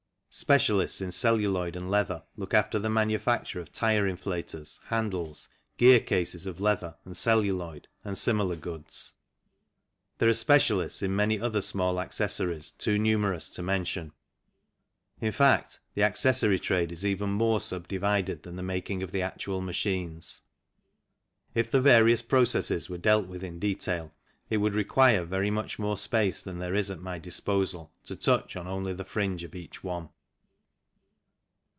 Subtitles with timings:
[0.33, 6.45] Specialists in celluloid and leather look after the manufacture of tyre inflators, handles, gear cases
[6.45, 9.11] of leather, and celluloid and sinrlar goods.
[10.19, 14.13] There are specialists in many other small accessories, too numerous to mention;
[15.19, 19.11] in fact, the accessory trade ACCESSORIES 101 is even more subdivided than the making of
[19.11, 20.43] the actual machines.
[21.53, 24.13] If the various processes were dealt with in detail,
[24.49, 28.55] it would require very much more space than there is at my disposal to touch
[28.55, 30.07] on only the fringe of each one.